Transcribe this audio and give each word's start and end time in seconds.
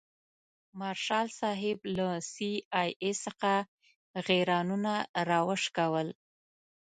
مارشال 0.79 1.27
صاحب 1.39 1.77
له 1.97 2.07
سي 2.33 2.51
آی 2.81 2.89
اې 3.03 3.11
څخه 3.23 3.51
غیرانونه 4.27 4.93
راوشکول. 5.29 6.07